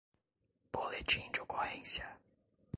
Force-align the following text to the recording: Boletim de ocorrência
Boletim 0.73 1.29
de 1.31 1.41
ocorrência 1.43 2.09